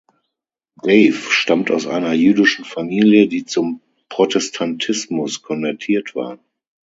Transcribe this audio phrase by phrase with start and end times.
[0.81, 6.39] Dave stammt aus einer jüdischen Familie, die zum Protestantismus konvertiert war.